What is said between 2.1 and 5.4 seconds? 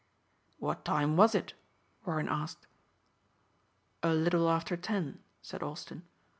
asked. "A little after ten,"